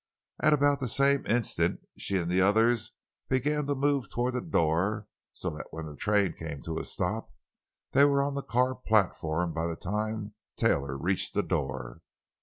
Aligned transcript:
At 0.41 0.51
about 0.53 0.79
the 0.79 0.87
same 0.87 1.27
instant 1.27 1.87
she 1.95 2.17
and 2.17 2.27
the 2.31 2.41
others 2.41 2.93
began 3.29 3.67
to 3.67 3.75
move 3.75 4.09
toward 4.09 4.33
the 4.33 4.41
door; 4.41 5.05
so 5.31 5.51
that 5.51 5.67
when 5.69 5.85
the 5.85 5.95
train 5.95 6.33
came 6.33 6.63
to 6.63 6.79
a 6.79 6.83
stop 6.83 7.29
they 7.91 8.05
were 8.05 8.23
on 8.23 8.33
the 8.33 8.41
car 8.41 8.73
platform 8.73 9.53
by 9.53 9.67
the 9.67 9.75
time 9.75 10.33
Taylor 10.57 10.97
reached 10.97 11.35
the 11.35 11.43
door. 11.43 12.01